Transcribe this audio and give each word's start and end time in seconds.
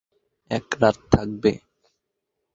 এক 0.51 0.67
রাত 0.81 0.97
থাকবে। 1.13 1.51